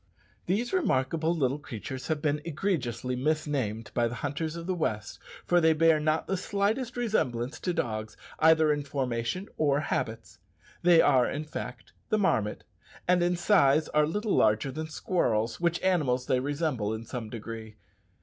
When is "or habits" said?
9.59-10.39